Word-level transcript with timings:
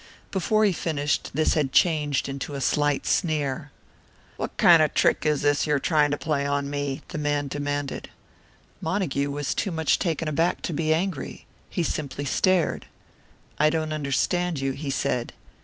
Before 0.31 0.65
he 0.65 0.73
finished, 0.73 1.29
this 1.35 1.53
had 1.53 1.71
changed 1.71 2.39
to 2.39 2.55
a 2.55 2.59
slight 2.59 3.05
sneer. 3.05 3.69
"What 4.35 4.57
kind 4.57 4.81
of 4.81 4.89
a 4.89 4.93
trick 4.95 5.27
is 5.27 5.43
this 5.43 5.67
you 5.67 5.75
are 5.75 5.79
trying 5.79 6.09
to 6.09 6.17
play 6.17 6.43
on 6.43 6.71
me?" 6.71 7.03
the 7.09 7.19
man 7.19 7.47
demanded. 7.47 8.09
Montague 8.81 9.29
was 9.29 9.53
too 9.53 9.69
much 9.69 9.99
taken 9.99 10.27
aback 10.27 10.63
to 10.63 10.73
be 10.73 10.91
angry. 10.91 11.45
He 11.69 11.83
simply 11.83 12.25
stared. 12.25 12.87
"I 13.59 13.69
don't 13.69 13.93
understand 13.93 14.59
you," 14.59 14.71
he 14.71 14.89
said. 14.89 15.33